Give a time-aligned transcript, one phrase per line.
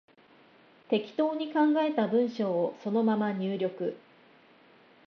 [0.89, 3.95] 適当に考えた文章をそのまま入力